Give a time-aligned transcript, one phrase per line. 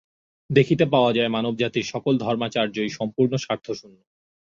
[0.49, 3.97] দেখিতে পাওয়া যায়, মানবজাতির সকল ধর্মাচার্যই সম্পূর্ণ স্বার্থশূন্য।